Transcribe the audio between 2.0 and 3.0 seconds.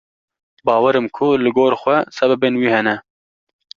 sebebên wî hene.